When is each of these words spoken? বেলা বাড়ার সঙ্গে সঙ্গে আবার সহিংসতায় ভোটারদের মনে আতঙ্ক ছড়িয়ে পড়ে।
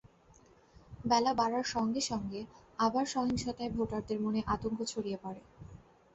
বেলা 1.05 1.31
বাড়ার 1.33 1.65
সঙ্গে 1.67 2.01
সঙ্গে 2.01 2.41
আবার 2.79 3.05
সহিংসতায় 3.07 3.71
ভোটারদের 3.75 4.17
মনে 4.21 4.39
আতঙ্ক 4.47 4.79
ছড়িয়ে 4.85 5.17
পড়ে। 5.23 5.41